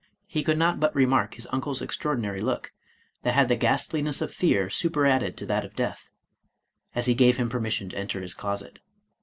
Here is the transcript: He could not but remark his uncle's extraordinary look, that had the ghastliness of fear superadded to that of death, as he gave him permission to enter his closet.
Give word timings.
He 0.25 0.41
could 0.41 0.57
not 0.57 0.79
but 0.79 0.95
remark 0.95 1.35
his 1.35 1.47
uncle's 1.51 1.79
extraordinary 1.79 2.41
look, 2.41 2.71
that 3.21 3.35
had 3.35 3.49
the 3.49 3.55
ghastliness 3.55 4.19
of 4.19 4.31
fear 4.33 4.67
superadded 4.67 5.37
to 5.37 5.45
that 5.45 5.63
of 5.63 5.75
death, 5.75 6.09
as 6.95 7.05
he 7.05 7.13
gave 7.13 7.37
him 7.37 7.49
permission 7.49 7.87
to 7.89 7.97
enter 7.99 8.19
his 8.19 8.33
closet. 8.33 8.79